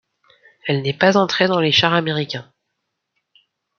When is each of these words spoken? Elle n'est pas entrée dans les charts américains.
Elle 0.67 0.81
n'est 0.81 0.97
pas 0.97 1.15
entrée 1.15 1.45
dans 1.45 1.59
les 1.59 1.71
charts 1.71 1.93
américains. 1.93 2.51